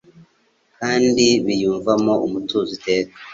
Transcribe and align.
kandi 0.77 1.25
biyumvamo 1.45 2.13
umutuzo 2.25 2.71
iteka 2.77 3.15